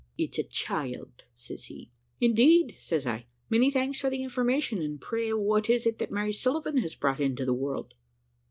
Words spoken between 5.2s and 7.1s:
what is it that Mary Sullivan has